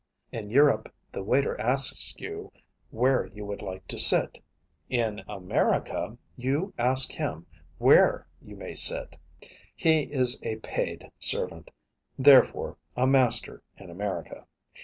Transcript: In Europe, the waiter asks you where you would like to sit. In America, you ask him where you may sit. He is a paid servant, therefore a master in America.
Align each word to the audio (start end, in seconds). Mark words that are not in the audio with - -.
In 0.31 0.49
Europe, 0.49 0.91
the 1.11 1.21
waiter 1.21 1.61
asks 1.61 2.15
you 2.19 2.51
where 2.89 3.27
you 3.27 3.45
would 3.45 3.61
like 3.61 3.87
to 3.89 3.99
sit. 3.99 4.39
In 4.89 5.21
America, 5.27 6.17
you 6.35 6.73
ask 6.79 7.11
him 7.11 7.45
where 7.77 8.25
you 8.41 8.55
may 8.55 8.73
sit. 8.73 9.17
He 9.75 10.11
is 10.11 10.41
a 10.41 10.55
paid 10.55 11.11
servant, 11.19 11.69
therefore 12.17 12.77
a 12.97 13.05
master 13.05 13.61
in 13.77 13.91
America. 13.91 14.47